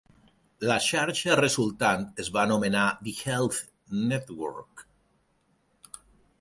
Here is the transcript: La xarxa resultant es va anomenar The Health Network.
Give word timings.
La 0.69 0.77
xarxa 0.85 1.35
resultant 1.39 2.07
es 2.25 2.31
va 2.39 2.41
anomenar 2.45 2.87
The 3.09 3.15
Health 3.27 3.61
Network. 4.09 4.85